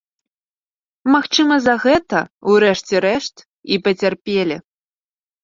Магчыма 1.15 1.55
за 1.65 1.75
гэта, 1.83 2.17
у 2.49 2.57
рэшце 2.65 2.95
рэшт, 3.07 3.35
і 3.73 3.79
пацярпелі. 3.87 4.55